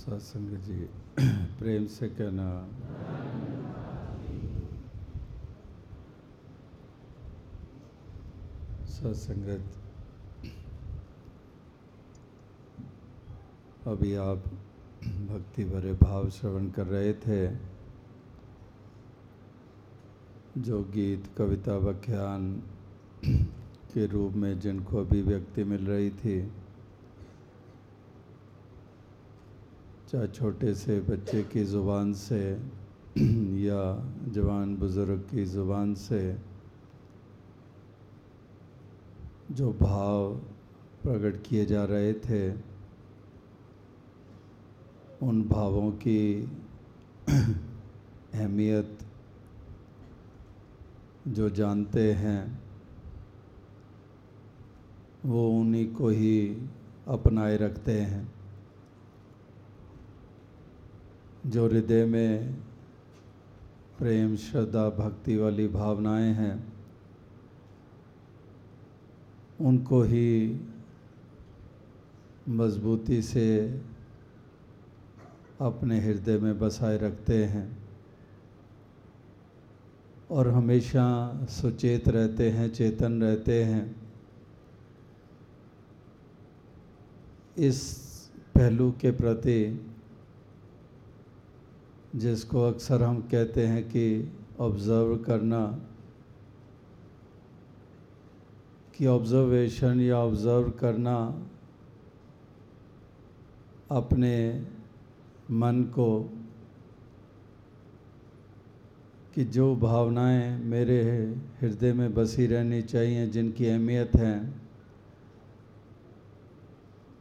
[0.00, 0.88] सत्संग जी,
[1.58, 2.44] प्रेम से कहना।
[8.86, 9.66] सत्संगत,
[13.86, 14.38] अभी आप
[15.28, 17.56] भक्ति भरे भाव श्रवण कर रहे थे।
[20.58, 22.62] जो गीत, कविता, व्याख्यान
[23.92, 26.52] के रूप में जिनको अभिव्यक्ति मिल रही थी
[30.10, 32.58] चाहे छोटे से, बच्चे की ज़ुबान से,
[33.62, 36.36] या जवान बुज़ुर्ग की ज़ुबान से,
[39.50, 40.34] जो भाव
[41.02, 42.50] प्रकट किए जा रहे थे,
[45.22, 46.48] उन भावों की
[48.34, 48.98] अहमियत
[51.28, 52.60] जो जानते हैं,
[55.26, 56.56] वो उन्हीं को ही
[57.08, 58.39] अपनाए रखते हैं।
[61.46, 62.54] जो हृदय में
[63.98, 66.72] प्रेम, श्रद्धा, भक्ति वाली भावनाएँ हैं,
[69.60, 70.60] उनको ही
[72.48, 73.80] मजबूती से
[75.60, 77.78] अपने हृदय में बसाए रखते हैं
[80.30, 84.10] और हमेशा सुचेत रहते हैं, चेतन रहते हैं।
[87.58, 88.00] इस
[88.54, 89.86] पहलू के प्रति
[92.16, 95.78] जिसको अक्सर हम कहते हैं कि ऑब्ज़र्व करना,
[98.96, 101.42] कि ऑब्ज़र्वेशन या ऑब्ज़र्व करना
[103.90, 104.64] अपने
[105.50, 106.20] मन को,
[109.34, 111.02] कि जो भावनाएँ मेरे
[111.60, 114.52] हृदय में बसी रहनी चाहिए, जिनकी अहमियत है,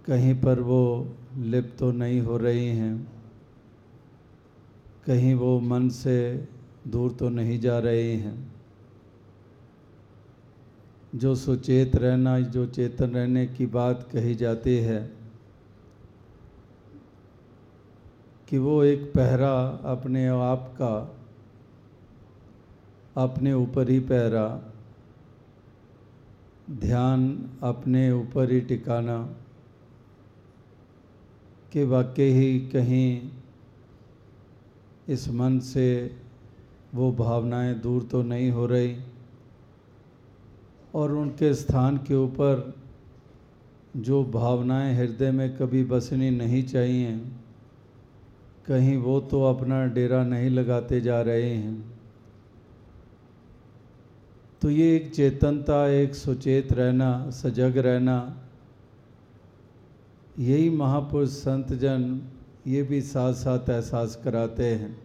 [0.07, 3.18] कहीं पर वो लिप्त तो नहीं हो रही हैं।
[5.09, 6.47] कहीं वो मन से
[6.87, 8.52] दूर तो नहीं जा रहे हैं।
[11.15, 15.11] जो सुचेत रहना, जो चेतन रहने की बात कही जाती है
[18.49, 19.53] कि वो एक पहरा
[19.86, 21.17] अपने आप का,
[23.17, 24.73] अपने ऊपर ही पहरा,
[26.71, 29.36] ध्यान अपने ऊपर ही टिकाना,
[31.73, 33.31] कि वाकई ही कहीं
[35.09, 36.15] इस मन से
[36.95, 38.95] वो भावनाएँ दूर तो नहीं हो रही
[40.95, 42.73] और उनके स्थान के ऊपर
[43.97, 47.17] जो भावनाएँ हृदय में कभी बसनी नहीं चाहिए,
[48.67, 51.99] कहीं वो तो अपना डेरा नहीं लगाते जा रहे हैं।
[54.61, 58.17] तो ये एक चेतनता, एक सुचेत रहना, सजग रहना,
[60.39, 62.21] यही महापुरुष संत जन
[62.69, 64.95] ये भी साथ साथ एहसास कराते हैं।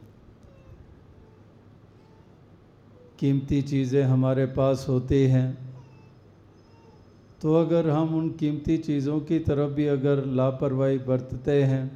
[3.19, 5.48] कीमती चीज़ें हमारे पास होती हैं।
[7.42, 11.86] तो अगर हम उन कीमती चीज़ों की तरफ़ भी अगर लापरवाही बरतते हैं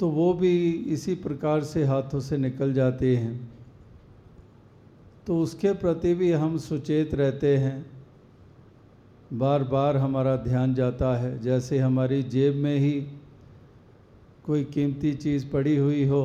[0.00, 3.34] तो वो भी इसी प्रकार से हाथों से निकल जाते हैं।
[5.26, 7.86] तो उसके प्रति भी हम सुचेत रहते हैं।
[9.32, 13.06] बार बार हमारा ध्यान जाता है, जैसे हमारी जेब में ही
[14.46, 16.22] कोई कीमती चीज़ पड़ी हुई हो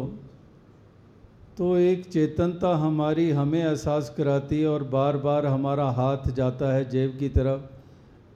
[1.57, 6.89] तो एक चेतनता हमारी हमें एहसास कराती है और बार बार हमारा हाथ जाता है
[6.89, 7.61] जेब की तरफ़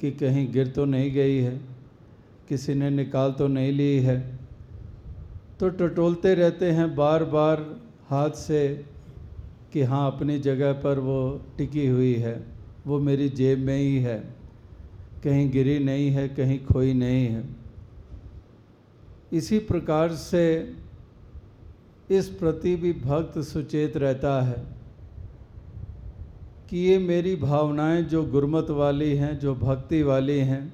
[0.01, 1.59] कि कहीं गिर तो नहीं गई है,
[2.49, 4.17] किसी ने निकाल तो नहीं ली है।
[5.59, 7.61] तो टटोलते रहते हैं बार बार
[8.09, 8.61] हाथ से
[9.73, 11.19] कि हाँ अपनी जगह पर वो
[11.57, 12.35] टिकी हुई है,
[12.87, 14.17] वो मेरी जेब में ही है,
[15.23, 17.43] कहीं गिरी नहीं है, कहीं खोई नहीं है।
[19.33, 20.73] इसी प्रकार से
[22.11, 24.65] इस प्रति भी भक्त सुचेत रहता है
[26.69, 30.73] कि ये मेरी भावनाएँ जो गुरमत वाली हैं, जो भक्ति वाली हैं,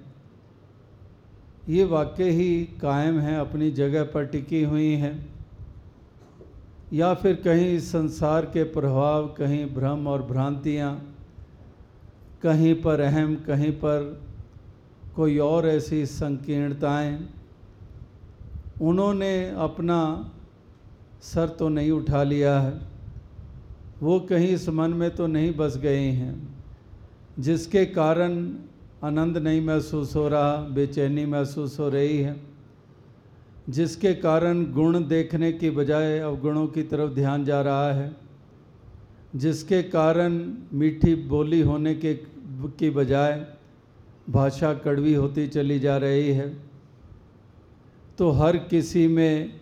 [1.70, 5.30] ये वाकई ही कायम हैं, अपनी जगह पर टिकी हुई हैं।
[6.94, 11.16] या फिर कहीं संसार के प्रभाव, कहीं भ्रम और भ्रांतियाँ,
[12.42, 14.22] कहीं पर अहम, कहीं पर
[15.16, 17.30] कोई और ऐसी संकीर्णताएँ
[18.82, 20.00] उन्होंने अपना
[21.24, 22.74] सर तो नहीं उठा लिया है,
[24.02, 26.36] वो कहीं इस मन में तो नहीं बस गए हैं,
[27.40, 28.32] जिसके कारण
[29.04, 32.36] आनंद नहीं महसूस हो रहा, बेचैनी महसूस हो रही है,
[33.70, 38.16] जिसके कारण गुण देखने की बजाय अवगुणों की तरफ़ ध्यान जा रहा है,
[39.36, 40.42] जिसके कारण
[40.74, 43.46] मीठी बोली होने के, की बजाय
[44.30, 46.71] भाषा कड़वी होती चली जा रही है।
[48.22, 49.60] तो हर किसी में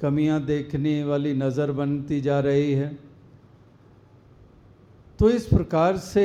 [0.00, 2.98] कमियाँ देखने वाली नज़र बनती जा रही है।
[5.18, 6.24] तो इस प्रकार से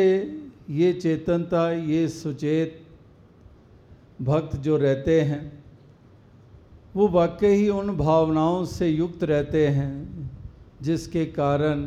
[0.69, 2.81] ये चेतनता, ये सुचेत
[4.21, 5.63] भक्त जो रहते हैं,
[6.95, 10.29] वो वाकई ही उन भावनाओं से युक्त रहते हैं,
[10.81, 11.85] जिसके कारण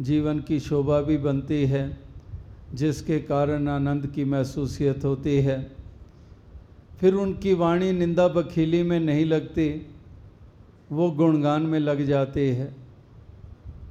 [0.00, 1.86] जीवन की शोभा भी बनती है,
[2.74, 5.83] जिसके कारण आनंद की महसूसियत होती है।
[7.00, 9.86] फिर उनकी वाणी निंदा बखीली में नहीं लगती,
[10.92, 12.72] वो गुणगान में लग जाती है,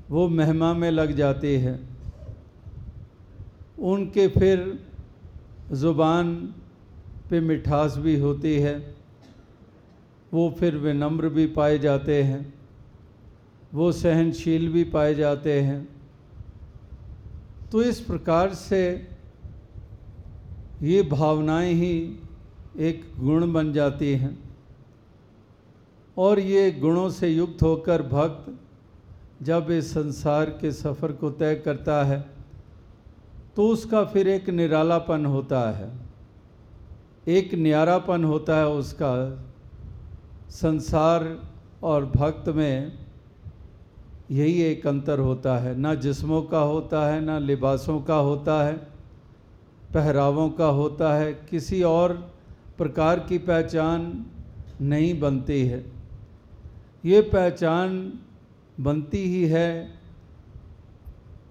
[0.09, 1.79] वो महिमा में लग जाती है।
[3.79, 4.79] उनके फिर
[5.71, 6.35] ज़ुबान
[7.29, 8.95] पे मिठास भी होती है,
[10.33, 12.53] वो फिर विनम्र भी पाए जाते हैं,
[13.73, 15.87] वो सहनशील भी पाए जाते हैं।
[17.71, 19.07] तो इस प्रकार से
[20.83, 22.19] ये भावनाएँ ही
[22.75, 24.37] एक गुण बन जाती हैं।
[26.17, 32.03] और ये गुणों से युक्त होकर भक्त जब इस संसार के सफ़र को तय करता
[32.03, 32.25] है
[33.55, 35.91] तो उसका फिर एक निरालापन होता है।
[37.27, 39.13] एक न्यारापन होता है उसका।
[40.49, 41.25] संसार
[41.83, 42.99] और भक्त में
[44.31, 48.73] यही एक अंतर होता है। ना जिस्मों का होता है, ना लिबासों का होता है,
[49.93, 52.32] पहरावों का होता है, किसी और
[52.77, 54.25] प्रकार की पहचान
[54.81, 55.85] नहीं बनती है।
[57.05, 58.19] ये पहचान
[58.79, 59.89] बनती ही है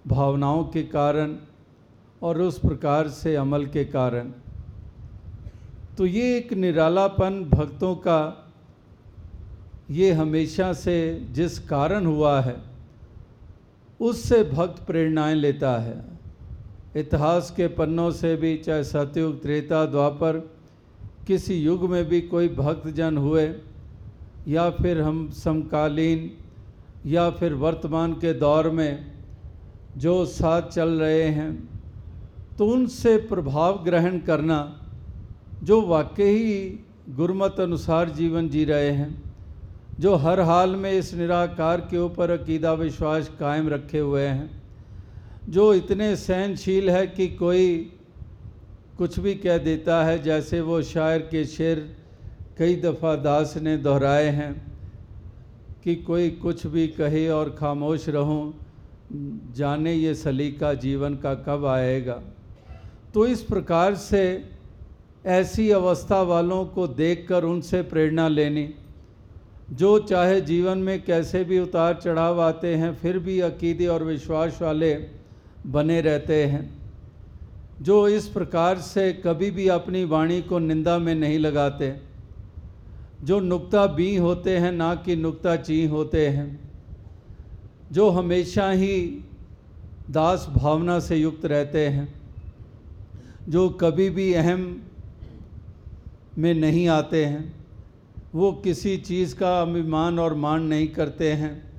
[0.06, 1.36] भावनाओं के कारण
[2.22, 4.30] और उस प्रकार से अमल के कारण।
[5.98, 8.50] तो ये एक निरालापन भक्तों का
[9.90, 12.56] ये हमेशा से जिस कारण हुआ है,
[14.00, 16.04] उससे भक्त प्रेरणाएँ लेता है।
[16.96, 20.51] इतिहास के पन्नों से भी चाहे सतयुग, त्रेता, द्वापर
[21.26, 23.48] किसी युग में भी कोई भक्तजन हुए,
[24.48, 26.30] या फिर हम समकालीन,
[27.06, 29.12] या फिर वर्तमान के दौर में
[29.96, 31.50] जो साथ चल रहे हैं
[32.58, 34.58] तो उनसे प्रभाव ग्रहण करना
[35.62, 36.78] जो वाकई
[37.08, 39.22] गुरमत अनुसार जीवन जी रहे हैं,
[40.00, 44.62] जो हर हाल में इस निराकार के ऊपर अकीदा विश्वास कायम रखे हुए हैं,
[45.48, 47.92] जो इतने सहनशील है कि कोई
[48.98, 51.96] कुछ भी कह देता है, जैसे वो शायर के शेर
[52.58, 54.52] कई दफ़ा दास ने दोहराए हैं
[55.84, 58.54] कि कोई कुछ भी कहे और खामोश रहूँ,
[59.56, 62.20] जाने ये सलीका जीवन का कब आएगा।
[63.14, 64.22] तो इस प्रकार से
[65.26, 68.68] ऐसी अवस्था वालों को देखकर उनसे प्रेरणा लेनी।
[69.72, 74.58] जो चाहे जीवन में कैसे भी उतार चढ़ाव आते हैं, फिर भी अकीदे और विश्वास
[74.62, 74.94] वाले
[75.66, 76.81] बने रहते हैं।
[77.82, 81.94] जो इस प्रकार से कभी भी अपनी वाणी को निंदा में नहीं लगाते।
[83.24, 86.72] जो नुक्ता बी होते हैं, ना कि नुक्ता ची होते हैं।
[87.92, 89.24] जो हमेशा ही
[90.10, 92.14] दास भावना से युक्त रहते हैं।
[93.48, 94.82] जो कभी भी अहम
[96.38, 97.54] में नहीं आते हैं।
[98.34, 101.72] वो किसी चीज़ का अभिमान और मान नहीं करते हैं।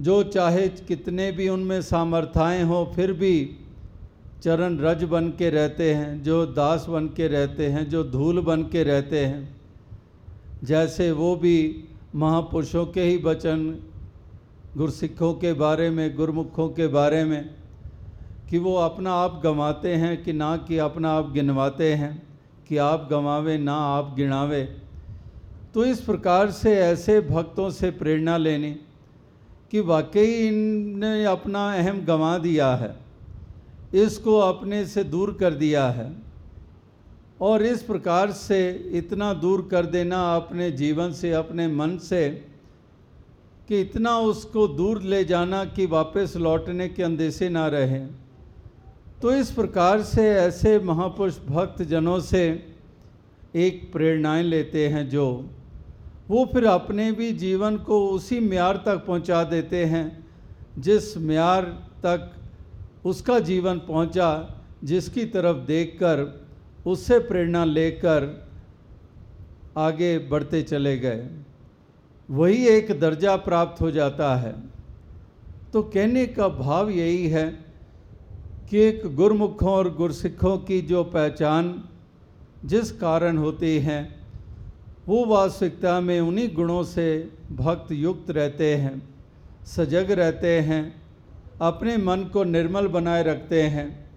[0.00, 3.56] जो चाहे कितने भी उनमें सामर्थ्यें हों, फिर भी
[4.42, 8.62] चरण रज बन के रहते हैं, जो दास बन के रहते हैं, जो धूल बन
[8.62, 9.56] के रहते हैं,
[10.64, 13.78] जैसे वो भी महापुरुषों के ही वचन,
[14.76, 17.54] गुरसिखों के बारे में, गुरमुखों के बारे में,
[18.50, 22.22] कि वो अपना आप गंवाते हैं, कि ना कि अपना आप गिनवाते हैं,
[22.68, 24.76] कि आप गंवावे, ना आप गिनावे।
[25.74, 28.76] तो इस प्रकार से, ऐसे भक्तों से प्रेरणा लेनी,
[29.70, 32.99] कि वाकई इनने अपना अहम गंवा दिया है।
[33.94, 36.12] इसको अपने से दूर कर दिया है
[37.40, 42.28] और इस प्रकार से इतना दूर कर देना अपने जीवन से, अपने मन से,
[43.68, 48.00] कि इतना उसको दूर ले जाना कि वापस लौटने के अंदेशे ना रहे।
[49.22, 52.42] तो इस प्रकार से ऐसे महापुरुष भक्त जनों से
[53.56, 55.50] एक प्रेरणाएँ लेते हैं जो,
[56.28, 60.24] वो फिर अपने भी जीवन को उसी म्यार तक पहुँचा देते हैं,
[60.78, 61.64] जिस म्यार
[62.02, 62.32] तक
[63.04, 66.46] उसका जीवन पहुँचा जिसकी तरफ़ देखकर,
[66.86, 68.48] उससे प्रेरणा लेकर
[69.76, 71.28] आगे बढ़ते चले गए।
[72.30, 74.54] वही एक दर्जा प्राप्त हो जाता है।
[75.72, 77.64] तो कहने का भाव यही है
[78.70, 81.84] कि एक गुरमुखों और गुरसिखों की जो पहचान
[82.64, 84.16] जिस कारण होती है,
[85.08, 89.02] वो वास्तविकता में उन्हीं गुणों से भक्त युक्त रहते हैं,
[89.66, 90.99] सजग रहते हैं
[91.60, 94.10] अपने मन को निर्मल बनाए रखते हैं।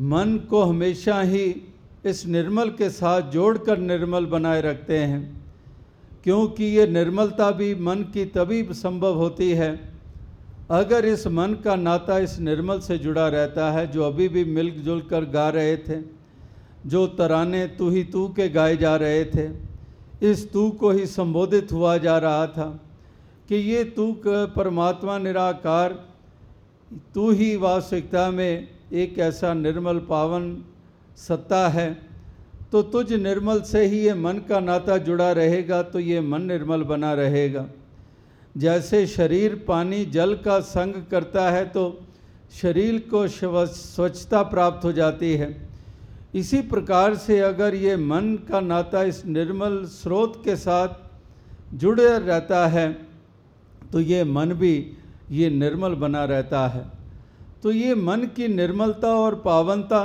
[0.00, 1.62] मन को हमेशा ही
[2.06, 5.38] इस निर्मल के साथ जोड़कर निर्मल बनाए रखते हैं।
[6.24, 9.92] क्योंकि ये निर्मलता भी मन की तभी संभव होती है,
[10.70, 15.00] अगर इस मन का नाता इस निर्मल से जुड़ा रहता है, जो अभी भी मिलजुल
[15.00, 16.00] कर गा रहे थे,
[16.86, 19.48] जो तराने तू ही तू के गाए जा रहे थे,
[20.22, 22.80] इस तू को ही संबोधित हुआ जा रहा था
[23.48, 26.08] कि ये तू परमात्मा निराकार
[27.14, 30.56] तू ही वास्तविकता में एक ऐसा निर्मल पावन
[31.18, 31.88] सत्ता है।
[32.72, 36.82] तो तुझ निर्मल से ही ये मन का नाता जुड़ा रहेगा तो ये मन निर्मल
[36.84, 37.66] बना रहेगा।
[38.54, 41.84] जैसे शरीर पानी जल का संग करता है तो
[42.52, 45.56] शरीर को स्वच्छता प्राप्त हो जाती है।
[46.34, 52.66] इसी प्रकार से अगर ये मन का नाता इस निर्मल स्रोत के साथ जुड़े रहता
[52.66, 52.92] है
[53.92, 54.74] तो ये मन भी
[55.30, 56.84] ये निर्मल बना रहता है।
[57.62, 60.00] तो ये मन की निर्मलता और पावनता,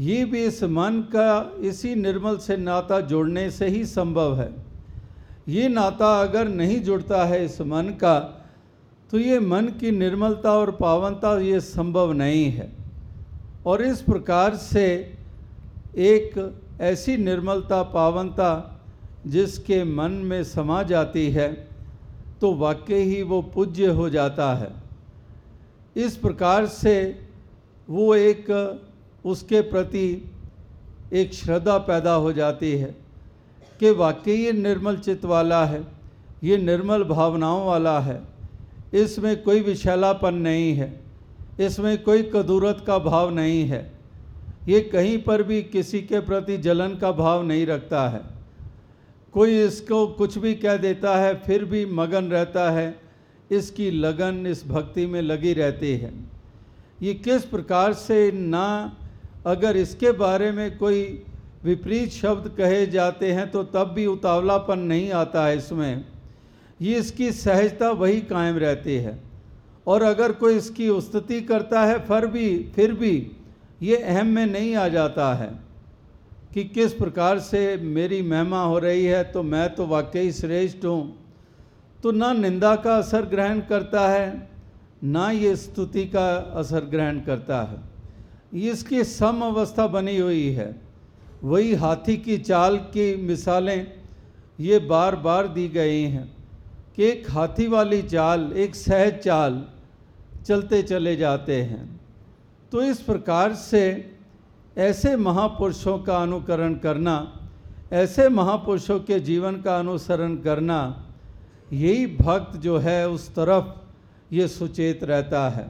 [0.00, 4.50] ये भी इस मन का इसी निर्मल से नाता जोड़ने से ही संभव है।
[5.48, 8.18] ये नाता अगर नहीं जुड़ता है इस मन का
[9.10, 12.72] तो ये मन की निर्मलता और पावनता ये संभव नहीं है।
[13.66, 14.86] और इस प्रकार से
[15.96, 16.34] एक
[16.80, 18.80] ऐसी निर्मलता, पावनता
[19.26, 21.46] जिसके मन में समा जाती है
[22.40, 24.70] तो वाकई ही वो पूज्य हो जाता है।
[25.96, 26.94] इस प्रकार से
[27.88, 28.50] वो एक,
[29.24, 30.32] उसके प्रति
[31.12, 32.94] एक श्रद्धा पैदा हो जाती है
[33.80, 35.82] कि वाकई ये निर्मल चित्त वाला है,
[36.44, 38.20] ये निर्मल भावनाओं वाला है।
[38.94, 40.92] इसमें कोई विशैलापन नहीं है,
[41.60, 43.90] इसमें कोई कदूरत का भाव नहीं है।
[44.68, 48.20] ये कहीं पर भी किसी के प्रति जलन का भाव नहीं रखता है।
[49.34, 52.94] कोई इसको कुछ भी कह देता है, फिर भी मगन रहता है।
[53.50, 56.12] इसकी लगन इस भक्ति में लगी रहती है।
[57.02, 58.96] ये किस प्रकार से ना
[59.46, 61.02] अगर इसके बारे में कोई
[61.64, 66.04] विपरीत शब्द कहे जाते हैं तो तब भी उतावलापन नहीं आता है इसमें।
[66.80, 69.18] ये इसकी सहजता वही कायम रहती है।
[69.86, 73.30] और अगर कोई इसकी उस्तति करता है, फिर भी फिर भी
[73.82, 75.50] ये अहम में नहीं आ जाता है।
[76.54, 81.16] कि किस प्रकार से मेरी महिमा हो रही है तो मैं तो वाकई श्रेष्ठ हूँ।
[82.02, 84.48] तो ना निंदा का असर ग्रहण करता है,
[85.04, 90.74] ना ये स्तुति का असर ग्रहण करता है। इसकी सम अवस्था बनी हुई है।
[91.44, 93.86] वही हाथी की चाल की मिसालें
[94.60, 96.26] ये बार बार दी गई हैं
[96.96, 99.64] कि एक हाथी वाली चाल, एक सहज चाल
[100.46, 102.00] चलते चले जाते हैं।
[102.72, 103.82] तो इस प्रकार से
[104.76, 107.16] ऐसे महापुरुषों का अनुकरण करना,
[107.92, 110.78] ऐसे महापुरुषों के जीवन का अनुसरण करना,
[111.72, 115.66] यही भक्त जो है उस तरफ़ ये सुचेत रहता है,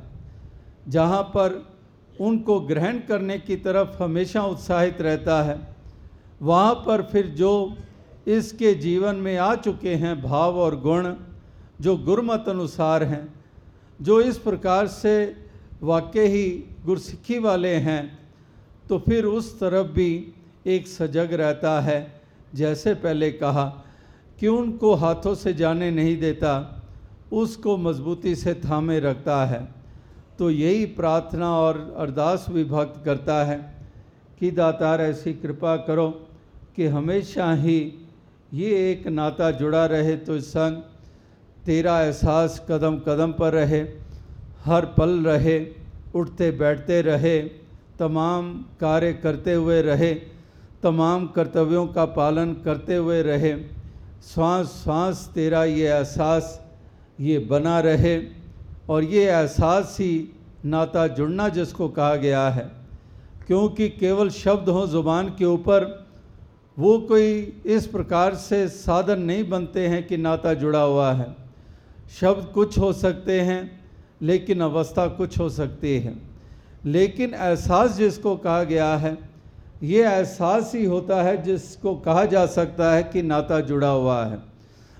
[0.88, 1.62] जहाँ पर
[2.20, 5.58] उनको ग्रहण करने की तरफ़ हमेशा उत्साहित रहता है।
[6.42, 7.76] वहाँ पर फिर जो
[8.26, 11.14] इसके जीवन में आ चुके हैं भाव और गुण,
[11.80, 13.34] जो गुरमत अनुसार हैं,
[14.00, 15.36] जो इस प्रकार से
[15.82, 16.48] वाकई ही
[16.84, 18.23] गुरसिक्खी वाले हैं
[18.88, 20.34] तो फिर उस तरफ़ भी
[20.66, 22.20] एक सजग रहता है।
[22.54, 23.84] जैसे पहले कहा,
[24.40, 26.82] कि उनको हाथों से जाने नहीं देता,
[27.32, 29.68] उसको मजबूती से थामे रखता है।
[30.38, 33.74] तो यही प्रार्थना और अरदास भी भक्त करता है
[34.40, 36.08] कि दातार ऐसी कृपा करो
[36.76, 37.78] कि हमेशा ही
[38.54, 40.82] ये एक नाता जुड़ा रहे तो संग
[41.66, 43.80] तेरा एहसास कदम कदम पर रहे,
[44.64, 45.66] हर पल रहे
[46.14, 47.63] उठते बैठते रहे।
[47.98, 50.14] तमाम कार्य करते हुए रहे,
[50.82, 53.56] तमाम कर्तव्यों का पालन करते हुए रहे,
[54.34, 56.66] श्वास श्वास तेरा ये एहसास,
[57.20, 58.22] ये बना रहे
[58.88, 60.28] और ये एहसास ही
[60.64, 62.70] नाता जुड़ना जिसको कहा गया है।
[63.46, 66.06] क्योंकि केवल शब्द हो ज़ुबान के ऊपर,
[66.78, 71.36] वो कोई इस प्रकार से साधन नहीं बनते हैं कि नाता जुड़ा हुआ है।
[72.20, 73.80] शब्द कुछ हो सकते हैं,
[74.22, 76.33] लेकिन अवस्था कुछ हो सकती है।
[76.86, 79.16] लेकिन एहसास जिसको कहा गया है,
[79.82, 84.38] ये एहसास ही होता है जिसको कहा जा सकता है कि नाता जुड़ा हुआ है।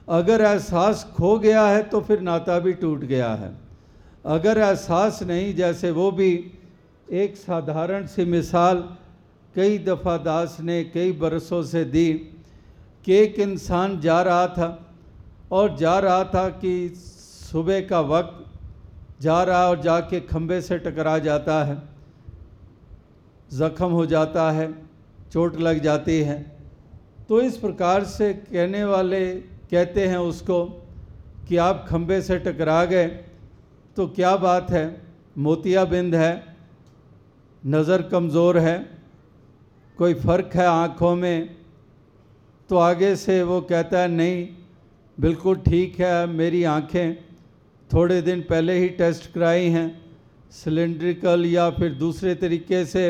[0.08, 3.52] अगर एहसास खो गया है तो फिर नाता भी टूट गया है।
[4.26, 6.32] अगर एहसास नहीं, जैसे वो भी
[7.12, 8.76] एक साधारण सी मिसाल
[9.56, 12.12] कई दफ़ा दास ने कई बरसों से दी
[13.04, 14.68] कि एक इंसान जा रहा था
[15.52, 18.53] और जा रहा था कि सुबह का वक्त
[19.20, 21.76] जा रहा और जाके खंबे से टकरा जाता है।
[23.50, 24.72] ज़ख्म हो जाता है,
[25.32, 26.38] चोट लग जाती है।
[27.28, 29.24] तो इस प्रकार से कहने वाले
[29.70, 30.64] कहते हैं उसको
[31.48, 33.06] कि आप खंबे से टकरा गए
[33.96, 34.84] तो क्या बात है?
[35.38, 36.32] मोतियाबिंद है,
[37.62, 38.78] नज़र कमज़ोर है,
[39.98, 41.56] कोई फ़र्क है आँखों में?
[42.70, 44.48] तो आगे से वो कहता है, नहीं,
[45.18, 47.16] बिल्कुल ठीक है, मेरी आँखें
[47.94, 49.88] थोड़े दिन पहले ही टेस्ट कराई हैं।
[50.52, 53.04] सिलेंड्रिकल या फिर दूसरे तरीके से,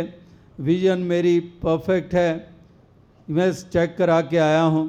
[0.60, 2.48] विजन मेरी परफेक्ट है।
[3.28, 4.84] मैं चेक करा के आया हूँ।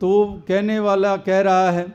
[0.00, 0.10] तो
[0.48, 1.86] कहने वाला कह रहा है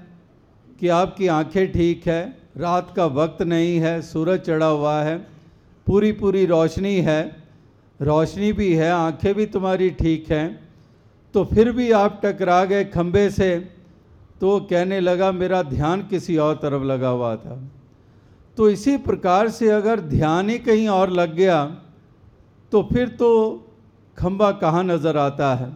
[0.80, 2.22] कि आपकी आँखें ठीक है,
[2.58, 5.18] रात का वक्त नहीं है, सूरज चढ़ा हुआ है
[5.88, 7.22] पूरी पूरी रोशनी है,
[8.00, 10.48] रोशनी भी है, आँखें भी तुम्हारी ठीक हैं।
[11.34, 13.51] तो फिर भी आप टकरा गए खंबे से
[14.41, 17.62] तो कहने लगा, मेरा ध्यान किसी और तरफ़ लगा हुआ था।
[18.57, 21.63] तो इसी प्रकार से अगर ध्यान ही कहीं और लग गया
[22.71, 23.29] तो फिर तो
[24.17, 25.71] खंबा कहाँ नज़र आता है?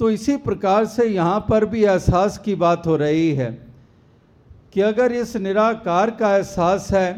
[0.00, 3.50] तो इसी प्रकार से यहाँ पर भी एहसास की बात हो रही है
[4.74, 7.08] कि अगर इस निराकार का एहसास है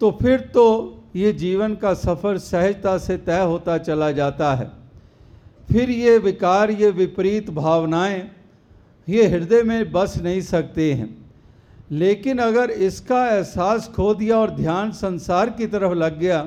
[0.00, 0.66] तो फिर तो
[1.16, 4.70] ये जीवन का सफ़र सहजता से तय होता चला जाता है।
[5.70, 8.35] फिर ये विकार, ये विपरीत भावनाएँ
[9.06, 11.08] ये हृदय में बस नहीं सकते हैं।
[11.92, 16.40] लेकिन अगर इसका एहसास खो दिया और ध्यान संसार की तरफ़ लग गया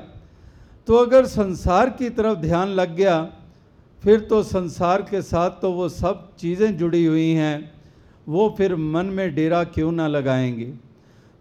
[0.88, 3.22] तो अगर संसार की तरफ़ ध्यान लग गया,
[4.04, 7.72] फिर तो संसार के साथ तो वो सब चीज़ें जुड़ी हुई हैं,
[8.28, 10.74] वो फिर मन में डेरा क्यों ना लगाएँगे?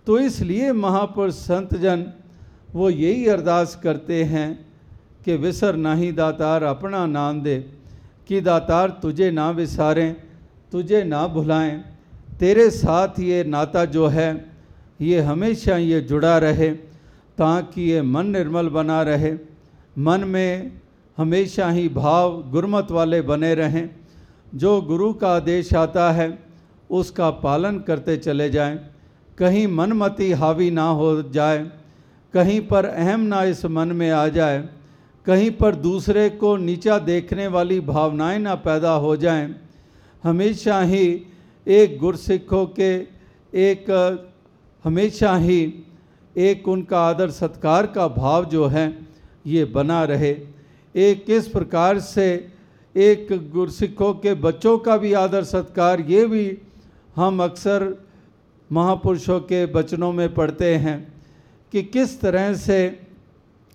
[0.06, 2.04] तो इसलिए महापुरुष संत जन
[2.74, 4.48] वो यही अरदास करते हैं
[5.24, 7.58] कि विसर नाही दातार अपना नाम दे,
[8.28, 10.16] कि दातार तुझे ना विसारें।
[10.72, 11.84] तुझे ना भुलाएँ,
[12.40, 14.28] तेरे साथ ये नाता जो है,
[15.00, 16.70] ये हमेशा ये जुड़ा रहे,
[17.38, 19.32] ताकि ये मन निर्मल बना रहे।
[19.98, 20.72] मन में
[21.18, 23.88] हमेशा ही भाव गुरमत वाले बने रहें।
[24.54, 26.38] जो गुरु का आदेश आता है,
[26.90, 28.78] उसका पालन करते चले जाएँ।
[29.38, 31.58] कहीं मनमति हावी ना हो जाए,
[32.34, 34.58] कहीं पर अहम ना इस मन में आ जाए,
[35.26, 39.54] कहीं पर दूसरे को नीचा देखने वाली भावनाएँ ना पैदा हो जाएँ।
[40.28, 41.06] हमेशा ही
[41.66, 42.92] एक गुरसिखों के
[43.58, 43.84] एक,
[44.84, 45.60] हमेशा ही
[46.36, 48.86] एक उनका आदर सत्कार का भाव जो है,
[49.46, 50.36] ये बना रहे।
[50.94, 52.28] एक किस प्रकार से
[52.94, 56.58] एक गुरसिखों के बच्चों का भी आदर सत्कार, ये भी
[57.16, 58.06] हम अक्सर
[58.70, 60.96] महापुरुषों के बचनों में पढ़ते हैं
[61.72, 62.78] कि किस तरह से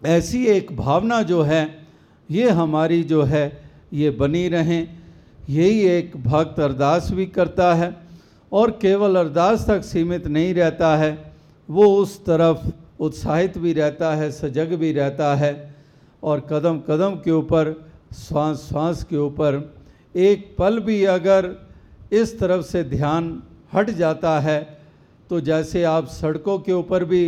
[0.01, 1.63] ऐसी एक भावना जो है,
[2.29, 3.45] ये हमारी जो है,
[3.93, 5.02] ये बनी रहें।
[5.49, 7.95] यही एक भक्त अरदास भी करता है
[8.51, 11.33] और केवल अरदास तक सीमित नहीं रहता है,
[11.69, 12.67] वो उस तरफ़
[12.99, 15.53] उत्साहित भी रहता है, सजग भी रहता है
[16.23, 17.73] और कदम कदम के ऊपर
[18.17, 19.57] श्वास श्वास के ऊपर
[20.15, 21.55] एक पल भी अगर
[22.11, 23.31] इस तरफ़ से ध्यान
[23.73, 24.59] हट जाता है
[25.29, 27.25] तो जैसे आप सड़कों के ऊपर भी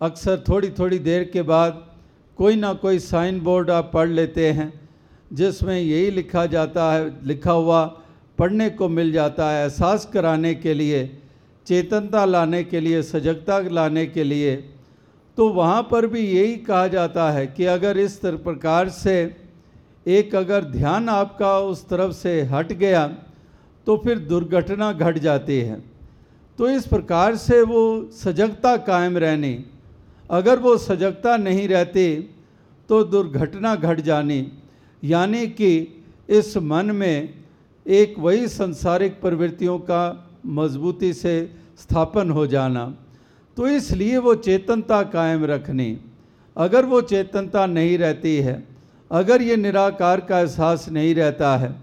[0.00, 1.82] अक्सर थोड़ी थोड़ी देर के बाद
[2.38, 4.72] कोई ना कोई साइन बोर्ड आप पढ़ लेते हैं
[5.34, 7.84] जिसमें यही लिखा जाता है, लिखा हुआ
[8.38, 11.00] पढ़ने को मिल जाता है एहसास कराने के लिए,
[11.66, 14.56] चेतनता लाने के लिए, सजगता लाने के लिए।
[15.38, 19.14] तो वहाँ पर भी यही कहा जाता है कि अगर इस प्रकार से
[20.06, 23.06] एक अगर ध्यान आपका उस तरफ़ से हट गया
[23.86, 25.82] तो फिर दुर्घटना घट जाती है।
[26.58, 27.82] तो इस प्रकार से वो
[28.14, 29.56] सजगता कायम रहनी,
[30.30, 32.06] अगर वो सजगता नहीं रहती
[32.90, 34.40] तो दुर्घटना घट जानी।
[35.04, 35.70] यानी कि
[36.28, 37.34] इस मन में
[37.86, 40.02] एक वही संसारिक प्रवृत्तियों का
[40.46, 41.34] मजबूती से
[41.78, 42.84] स्थापन हो जाना।
[43.56, 45.96] तो इसलिए वो चेतनता कायम रखनी।
[46.56, 48.62] अगर वो चेतनता नहीं रहती है,
[49.10, 51.74] अगर ये निराकार का एहसास नहीं रहता है,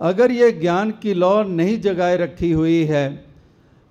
[0.00, 3.04] अगर ये ज्ञान की लौ नहीं जगाए रखी हुई है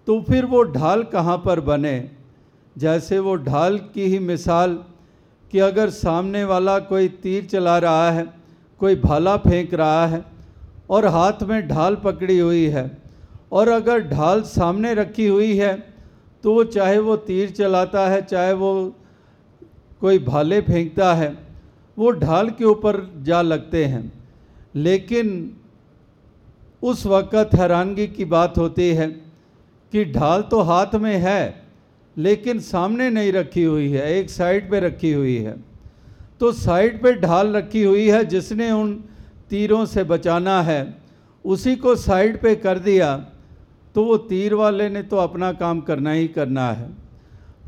[0.08, 2.12] तो फिर वो ढाल कहाँ पर बने?
[2.76, 4.74] जैसे वो ढाल की ही मिसाल
[5.52, 8.26] कि अगर सामने वाला कोई तीर चला रहा है
[8.82, 10.24] कोई भाला फेंक रहा है
[10.90, 12.90] और हाथ में ढाल पकड़ी हुई है
[13.52, 15.74] और अगर ढाल सामने रखी हुई है
[16.44, 18.72] तो वो चाहे वो तीर चलाता है, चाहे वो
[20.02, 21.38] कोई भाले फेंकता है,
[21.98, 24.12] वो ढाल के ऊपर जा लगते हैं।
[24.78, 25.30] लेकिन
[26.84, 29.08] उस वक़्त हैरानगी की बात होती है
[29.94, 31.64] कि ढाल तो हाथ में है,
[32.18, 35.56] लेकिन सामने नहीं रखी हुई है, एक साइड पे रखी हुई है।
[36.42, 38.94] तो साइड पे ढाल रखी हुई है जिसने उन
[39.50, 40.82] तीरों से बचाना है।
[41.46, 43.16] उसी को साइड पे कर दिया
[43.96, 46.90] तो वो तीर वाले ने तो अपना काम करना ही करना है।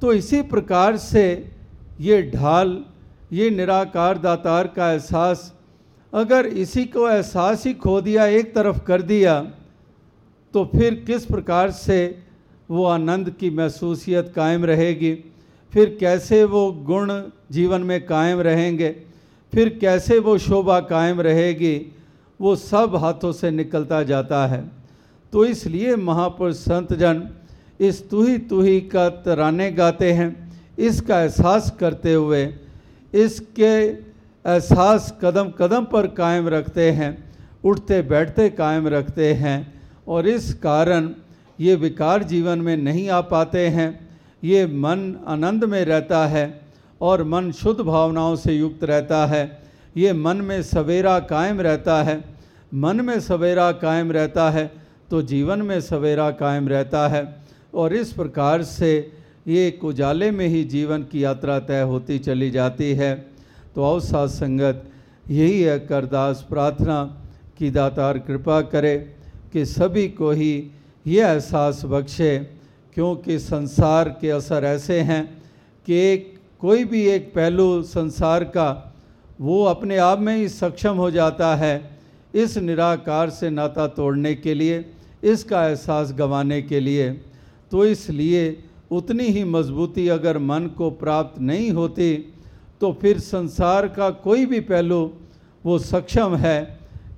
[0.02, 1.26] तो इसी प्रकार से
[2.02, 2.84] ये ढाल,
[3.34, 5.54] ये निराकार दातार का एहसास,
[6.14, 9.40] अगर इसी को एहसास ही खो दिया, एक तरफ़ कर दिया
[10.54, 12.00] तो फिर किस प्रकार से
[12.70, 15.14] वो आनंद की महसूसियत कायम रहेगी?
[15.74, 17.12] फिर कैसे वो गुण
[17.52, 18.90] जीवन में कायम रहेंगे?
[19.54, 21.76] फिर कैसे वो शोभा कायम रहेगी?
[22.40, 24.64] वो सब हाथों से निकलता जाता है।
[25.34, 27.28] तो इसलिए महापुरुष संत जन
[27.80, 30.32] इस तू तुही का तराने गाते हैं।
[30.80, 32.44] इसका एहसास करते हुए,
[33.14, 33.74] इसके
[34.46, 37.12] एहसास कदम कदम पर कायम रखते हैं,
[37.64, 39.58] उठते बैठते कायम रखते हैं
[40.08, 41.10] और इस कारण
[41.60, 43.90] ये विकार जीवन में नहीं आ पाते हैं।
[44.44, 46.62] ये मन आनंद में रहता है
[47.02, 49.44] और मन शुद्ध भावनाओं से युक्त रहता है।
[49.98, 52.24] ये मन में सवेरा कायम रहता है।
[52.74, 54.72] मन में सवेरा कायम रहता है
[55.12, 57.24] तो जीवन में सवेरा कायम रहता है।
[57.74, 59.12] और इस प्रकार से
[59.48, 63.14] ये उजाले में ही जीवन की यात्रा तय होती चली जाती है।
[63.76, 64.84] तो सात संगत,
[65.30, 67.04] यही है करदास प्रार्थना
[67.58, 68.98] की दातार कृपा करे
[69.54, 70.54] कि सभी को ही
[71.08, 72.38] यह एहसास बख्शे
[72.94, 75.24] क्योंकि संसार के असर ऐसे हैं
[75.88, 78.94] कि एक कोई भी एक पहलू संसार का,
[79.42, 81.74] वो अपने आप में ही सक्षम हो जाता है
[82.34, 84.86] इस निराकार से नाता तोड़ने के लिए,
[85.24, 87.10] इसका एहसास गंवाने के लिए।
[87.72, 92.14] तो इसलिए उतनी ही मजबूती अगर मन को प्राप्त नहीं होती
[92.82, 95.12] तो फिर संसार का कोई भी पहलू,
[95.66, 96.60] वो सक्षम है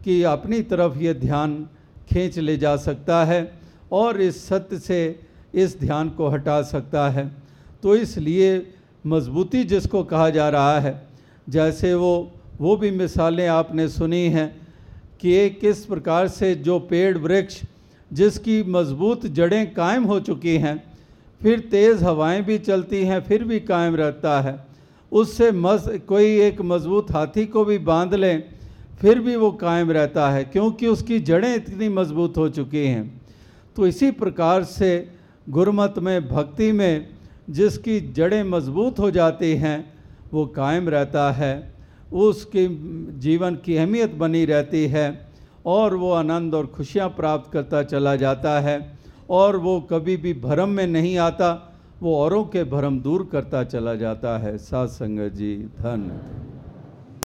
[0.04, 1.56] कि अपनी तरफ़ ये ध्यान
[2.10, 3.42] खींच ले जा सकता है
[3.92, 5.00] और इस सत्य से
[5.56, 7.32] इस ध्यान को हटा सकता है।
[7.84, 8.50] तो इसलिए
[9.06, 11.02] मजबूती जिसको कहा जा रहा है,
[11.50, 14.48] जैसे वो वो भी मिसालें आपने सुनी हैं
[15.20, 17.62] कि किस प्रकार से जो पेड़ वृक्ष
[18.12, 20.78] जिसकी मज़बूत जड़ें कायम हो चुकी हैं,
[21.42, 24.56] फिर तेज़ हवाएँ भी चलती हैं, फिर भी कायम रहता है।
[25.12, 28.44] उससे मज, कोई एक मज़बूत हाथी को भी बाँध लें,
[29.02, 33.22] फिर भी वो कायम रहता है, क्योंकि उसकी जड़ें इतनी मज़बूत हो चुकी हैं।
[33.76, 34.92] तो इसी प्रकार से
[35.50, 37.08] गुरमत में, भक्ति में
[37.50, 39.94] जिसकी जड़ें मज़बूत हो जाती हैं,
[40.34, 41.74] वो कायम रहता है।
[42.14, 42.68] उसकी
[43.20, 45.28] जीवन की अहमियत बनी रहती है
[45.66, 48.78] और वो आनंद और खुशियाँ प्राप्त करता चला जाता है
[49.30, 53.96] और वो कभी भी भ्रम में नहीं आता, वो औरों के भरम दूर करता चला
[53.96, 56.20] जाता है। सात संगत जी धन्य